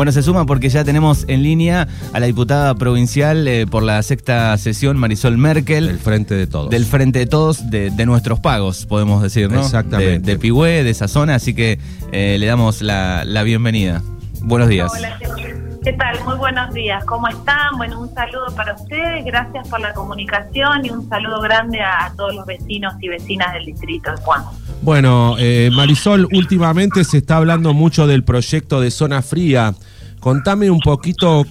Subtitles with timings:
[0.00, 4.02] Bueno, se suma porque ya tenemos en línea a la diputada provincial eh, por la
[4.02, 5.88] sexta sesión, Marisol Merkel.
[5.88, 6.70] Del Frente de Todos.
[6.70, 9.60] Del Frente de Todos, de, nuestros pagos, podemos decir, ¿no?
[9.60, 10.38] Exactamente.
[10.38, 11.78] De, de de esa zona, así que
[12.12, 14.00] eh, le damos la, bienvenida.
[14.40, 14.90] Buenos días.
[14.90, 15.18] Hola,
[15.84, 16.24] ¿qué tal?
[16.24, 17.04] Muy buenos días.
[17.04, 17.76] ¿Cómo están?
[17.76, 22.34] Bueno, un saludo para ustedes, gracias por la comunicación y un saludo grande a todos
[22.34, 24.44] los vecinos y vecinas del distrito de Juan.
[24.82, 29.74] Bueno, eh, Marisol, últimamente se está hablando mucho del proyecto de zona fría.
[30.20, 31.44] Contame un poquito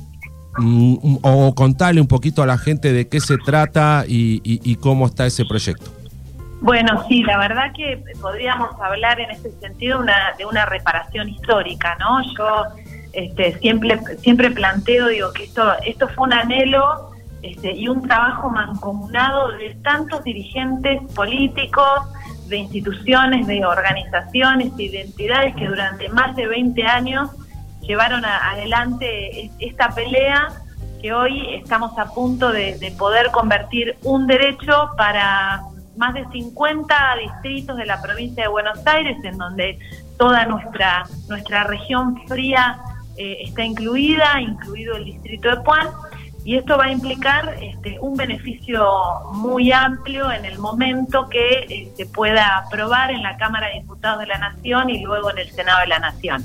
[0.58, 5.28] mm, o contale un poquito a la gente de qué se trata y, cómo está
[5.28, 5.92] ese proyecto.
[6.62, 10.04] Bueno, sí, la verdad que podríamos hablar en ese sentido
[10.38, 12.22] de una reparación histórica, ¿no?
[12.36, 12.64] Yo
[13.14, 17.12] este, siempre, siempre planteo, digo, que esto, esto fue un anhelo
[17.42, 22.02] este, y un trabajo mancomunado de tantos dirigentes políticos,
[22.50, 27.30] de instituciones, de organizaciones, de identidades que durante más de 20 años
[27.82, 30.50] llevaron adelante esta pelea
[31.02, 35.62] que hoy estamos a punto de, poder convertir un derecho para
[35.96, 39.80] más de 50 distritos de la provincia de Buenos Aires, en donde
[40.18, 42.80] toda nuestra, nuestra región fría
[43.18, 45.88] eh, está incluida, incluido el distrito de Puan
[46.46, 48.88] y esto va a implicar este, un beneficio
[49.34, 54.22] muy amplio en el momento que eh, se pueda aprobar en la Cámara de Diputados
[54.22, 56.44] de la Nación y luego en el Senado de la Nación.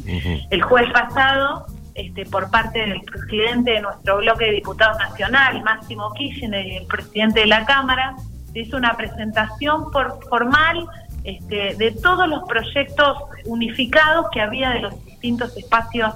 [0.50, 6.12] El jueves pasado, este, por parte del presidente de nuestro bloque de diputados nacional, Máximo
[6.14, 8.16] Kirchner, y el presidente de la Cámara,
[8.52, 10.86] se hizo una presentación por, formal
[11.22, 16.12] este, de todos los proyectos unificados que había de los distintos espacios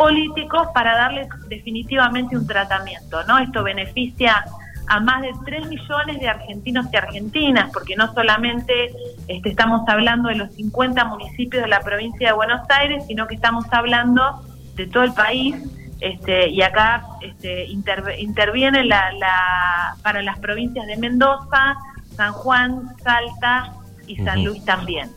[0.00, 3.38] políticos para darles definitivamente un tratamiento, ¿no?
[3.38, 4.46] Esto beneficia
[4.88, 8.92] a más de 3 millones de argentinos y argentinas, porque no solamente
[9.28, 13.34] este, estamos hablando de los 50 municipios de la provincia de Buenos Aires, sino que
[13.34, 14.42] estamos hablando
[14.74, 15.54] de todo el país,
[16.00, 21.76] este, y acá este, interviene la, la, para las provincias de Mendoza,
[22.16, 23.74] San Juan, Salta
[24.06, 25.10] y San Luis también.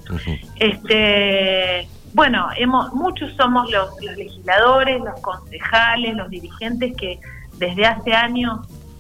[0.60, 7.20] Este bueno, hemos, muchos somos los, legisladores, los concejales, los dirigentes que
[7.58, 8.60] desde hace años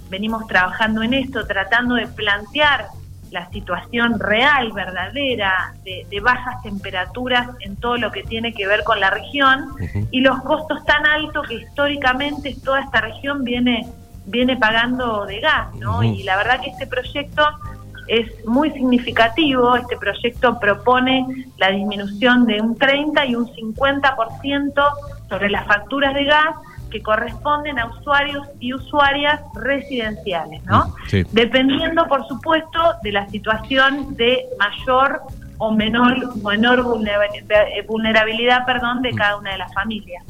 [0.09, 2.87] venimos trabajando en esto, tratando de plantear
[3.29, 8.99] la situación real, verdadera, de, bajas temperaturas en todo lo que tiene que ver con
[8.99, 9.69] la región
[10.11, 13.87] y los costos tan altos que históricamente toda esta región viene,
[14.27, 16.03] viene pagando de gas, ¿no?
[16.03, 17.43] Y la verdad que este proyecto
[18.07, 19.75] es muy significativo.
[19.75, 24.83] Este proyecto propone la disminución de un 30 y un 50%
[25.29, 26.55] sobre las facturas de gas
[26.93, 30.93] que corresponden a usuarios y usuarias residenciales, ¿no?
[31.11, 35.21] Mm, Dependiendo, por supuesto, de la situación de mayor
[35.57, 36.83] o menor, menor
[37.87, 39.15] vulnerabilidad perdón, de mm.
[39.15, 40.23] cada una de las familias.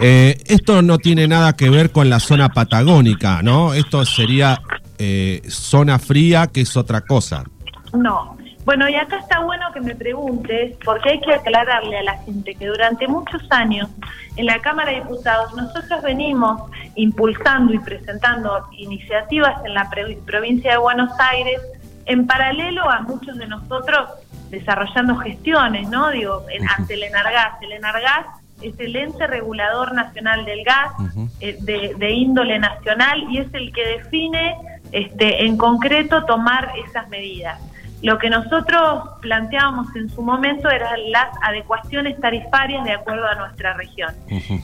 [0.00, 3.72] Eh, esto no tiene nada que ver con la zona patagónica, ¿no?
[3.72, 4.60] Esto sería
[4.98, 7.44] eh, zona fría, que es otra cosa.
[7.92, 8.36] No.
[8.64, 12.54] Bueno, y acá está bueno que me preguntes, porque hay que aclararle a la gente
[12.54, 13.88] que durante muchos años
[14.36, 19.88] en la Cámara de Diputados nosotros venimos impulsando y presentando iniciativas en la
[20.26, 21.60] provincia de Buenos Aires
[22.04, 24.10] en paralelo a muchos de nosotros
[24.50, 26.10] desarrollando gestiones, ¿no?
[26.10, 26.44] Digo,
[26.76, 27.62] ante el Enargas.
[27.62, 28.26] El Enargas
[28.60, 30.92] es el ente regulador nacional del gas
[31.40, 34.56] eh, de, de, índole nacional y es el que define
[34.92, 37.60] este, en concreto tomar esas medidas.
[38.00, 43.74] Lo que nosotros planteábamos en su momento eran las adecuaciones tarifarias de acuerdo a nuestra
[43.74, 44.14] región.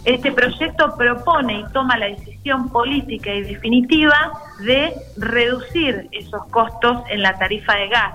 [0.05, 7.23] Este proyecto propone y toma la decisión política y definitiva de reducir esos costos en
[7.23, 8.15] la tarifa de gas.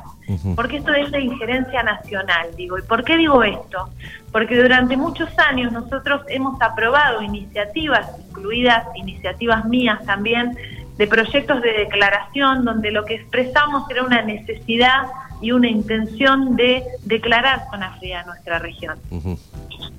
[0.55, 2.77] Porque esto es de injerencia nacional, digo.
[2.77, 3.89] ¿Y por qué digo esto?
[4.31, 10.55] Porque durante muchos años nosotros hemos aprobado iniciativas, incluidas iniciativas mías también,
[10.99, 15.03] de proyectos de declaración donde lo que expresamos era una necesidad
[15.39, 18.99] y una intención de declarar zona fría en nuestra región.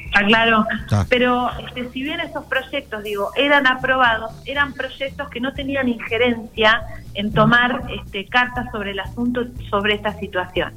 [0.04, 0.66] Está claro.
[1.08, 6.82] Pero este, si bien esos proyectos, digo, eran aprobados, eran proyectos que no tenían injerencia
[7.14, 10.74] en tomar este, cartas sobre el asunto, sobre esta situación.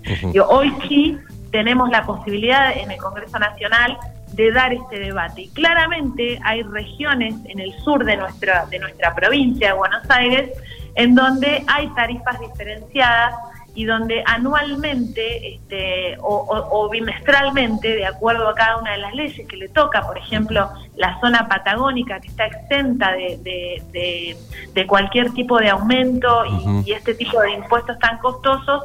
[0.48, 1.18] hoy sí
[1.51, 3.98] tenemos la posibilidad en el Congreso Nacional
[4.33, 5.44] de dar este debate.
[5.44, 10.51] Y claramente hay regiones en el sur de nuestra, de nuestra provincia de Buenos Aires
[10.95, 13.33] en donde hay tarifas diferenciadas
[13.75, 19.57] y donde anualmente este, o, bimestralmente, de acuerdo a cada una de las leyes que
[19.57, 23.39] le toca, por ejemplo, la zona patagónica que está exenta de,
[24.74, 28.83] de, cualquier tipo de aumento y, y, este tipo de impuestos tan costosos,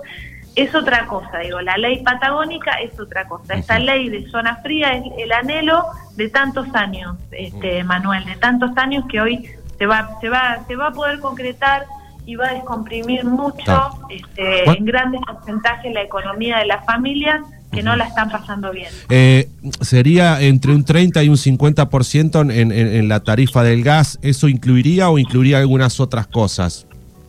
[0.54, 3.54] es otra cosa, digo, la ley patagónica es otra cosa.
[3.54, 5.84] Esta ley de zona fría es el anhelo
[6.16, 9.48] de tantos años, este Manuel, de tantos años que hoy
[9.78, 11.86] se va, se va, se va a poder concretar
[12.26, 17.40] y va a descomprimir mucho este, en grandes porcentajes la economía de las familias
[17.72, 18.88] que no la están pasando bien.
[19.08, 19.48] Eh,
[19.80, 24.18] sería entre un 30 y un 50% en, en, en la tarifa del gas.
[24.22, 26.86] ¿Eso incluiría o incluiría algunas otras cosas?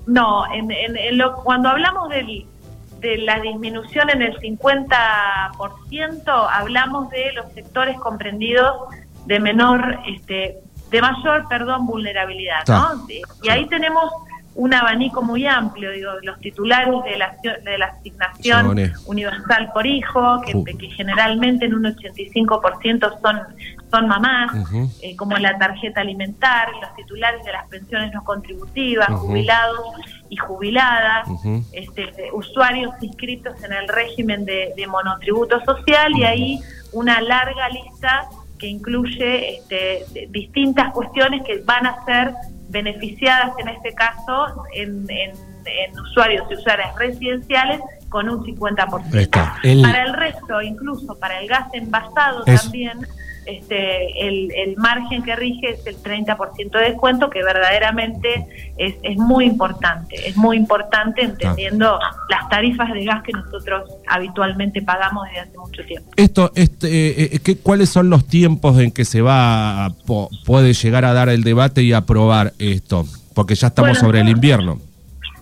[0.10, 2.45] No, en, en, lo, cuando hablamos del,
[3.00, 8.90] de la disminución en el 50%, hablamos de los sectores comprendidos
[9.25, 10.60] de menor, este,
[10.90, 13.06] de mayor, perdón, vulnerabilidad, ¿no?
[13.44, 14.12] Y ahí tenemos
[14.60, 17.34] un abanico muy amplio, digo, los titulares de la,
[17.64, 23.40] de la asignación universal por hijo, que, que, generalmente en un 85% son,
[23.90, 24.52] son mamás,
[25.02, 29.80] eh, como la tarjeta alimentar, los titulares de las pensiones no contributivas, jubilados
[30.28, 31.26] y jubiladas,
[31.72, 36.60] este, usuarios inscritos en el régimen de, de monotributo social y ahí
[36.92, 38.28] una larga lista
[38.58, 42.34] que incluye este, distintas cuestiones que van a ser
[42.69, 45.07] beneficiadas en este caso en,
[46.01, 49.81] usuarios y usuarias residenciales con un 50%.
[49.83, 53.06] Para el resto, incluso para el gas envasado también,
[53.45, 58.45] este, el, el, margen que rige es el 30% de descuento, que verdaderamente
[58.77, 60.27] es, es, muy importante.
[60.27, 62.00] Es muy importante entendiendo
[62.30, 66.12] las tarifas de gas que nosotros habitualmente pagamos desde hace mucho tiempo.
[66.15, 69.89] Esto, este, eh, eh, ¿qué, ¿Cuáles son los tiempos en que se va a,
[70.45, 73.06] puede llegar a dar el debate y aprobar esto?
[73.33, 74.80] Porque ya estamos sobre el invierno.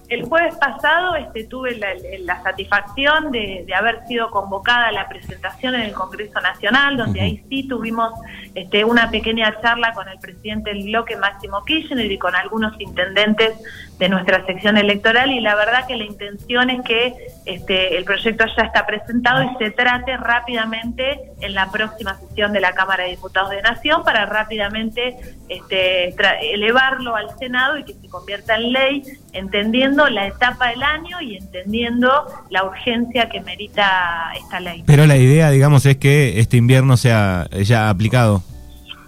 [0.10, 5.82] El jueves pasado este, tuve la, satisfacción de, haber sido convocada a la presentación en
[5.82, 8.14] el Congreso Nacional, donde ahí sí tuvimos
[8.56, 13.56] este, una pequeña charla con el presidente del bloque, Máximo Kirchner, y con algunos intendentes
[14.00, 17.14] de nuestra sección electoral, y la verdad que la intención es que
[17.46, 22.62] este, el proyecto ya está presentado y se trate rápidamente en la próxima sesión de
[22.62, 25.18] la Cámara de Diputados de Nación para rápidamente
[25.50, 26.16] este,
[26.54, 31.38] elevarlo al Senado y que se convierta en ley, entendiendo la etapa del año y
[31.38, 32.10] entendiendo
[32.50, 34.84] la urgencia que merita esta ley.
[34.86, 38.44] Pero la idea, digamos, es que este invierno sea ya aplicado.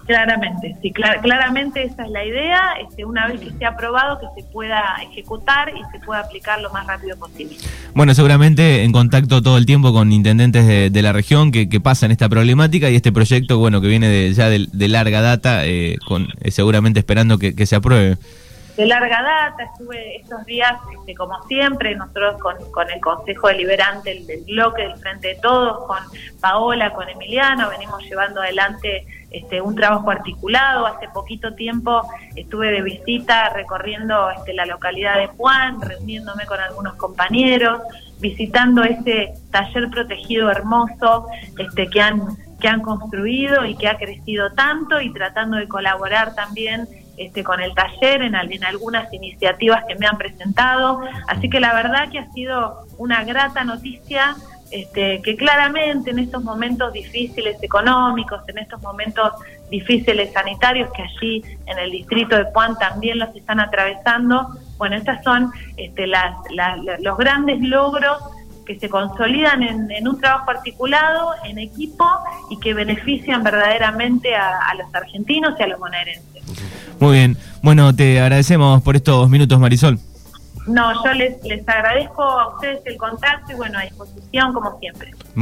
[0.08, 4.48] Claramente, sí, claramente esa es la idea, este, una vez que esté aprobado que se
[4.52, 7.56] pueda ejecutar y se pueda aplicar lo más rápido posible.
[7.94, 12.28] Bueno, seguramente en contacto todo el tiempo con intendentes de, la región que, pasan esta
[12.28, 16.50] problemática y este proyecto, bueno, que viene de, ya de, larga data, eh, con eh,
[16.50, 18.18] seguramente esperando que se apruebe
[18.80, 24.26] de larga data, estuve estos días, este, como siempre, nosotros con, el Consejo Deliberante del,
[24.26, 25.98] del, bloque del Frente de Todos, con
[26.40, 30.86] Paola, con Emiliano, venimos llevando adelante este, un trabajo articulado.
[30.86, 32.04] Hace poquito tiempo
[32.38, 37.82] estuve de visita recorriendo este, la localidad de Juan, reuniéndome con algunos compañeros,
[38.22, 41.28] visitando ese taller protegido hermoso
[41.58, 42.22] este, que han
[42.60, 47.60] que han construido y que ha crecido tanto y tratando de colaborar también este, con
[47.60, 48.34] el taller, en,
[48.64, 51.02] algunas iniciativas que me han presentado.
[51.28, 54.36] Así que la verdad que ha sido una grata noticia.
[54.72, 59.34] Este, que claramente en estos momentos difíciles económicos, en estos momentos
[59.72, 65.16] difíciles sanitarios que allí en el distrito de Juan también los están atravesando, bueno, estos
[65.24, 68.22] son este, los grandes logros
[68.68, 72.08] que se consolidan en, en, un trabajo articulado, en equipo
[72.52, 76.39] y que benefician verdaderamente a, a los argentinos y a los bonaerenses.
[77.00, 77.38] Muy bien.
[77.62, 80.00] Bueno, te agradecemos por estos minutos, Marisol.
[80.68, 85.12] No, yo les, les agradezco a ustedes el contacto y bueno, a disposición como siempre.